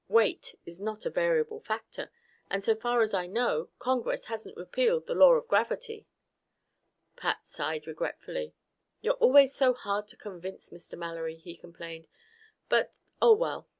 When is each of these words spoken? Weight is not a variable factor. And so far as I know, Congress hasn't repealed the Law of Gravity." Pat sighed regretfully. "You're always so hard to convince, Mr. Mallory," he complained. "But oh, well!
Weight 0.07 0.55
is 0.65 0.81
not 0.81 1.05
a 1.05 1.11
variable 1.11 1.59
factor. 1.59 2.09
And 2.49 2.63
so 2.63 2.73
far 2.73 3.03
as 3.03 3.13
I 3.13 3.27
know, 3.27 3.69
Congress 3.77 4.25
hasn't 4.25 4.57
repealed 4.57 5.05
the 5.05 5.13
Law 5.13 5.33
of 5.33 5.47
Gravity." 5.47 6.07
Pat 7.15 7.47
sighed 7.47 7.85
regretfully. 7.85 8.55
"You're 9.01 9.13
always 9.13 9.53
so 9.53 9.75
hard 9.75 10.07
to 10.07 10.17
convince, 10.17 10.71
Mr. 10.71 10.97
Mallory," 10.97 11.35
he 11.35 11.55
complained. 11.55 12.07
"But 12.67 12.95
oh, 13.21 13.35
well! 13.35 13.67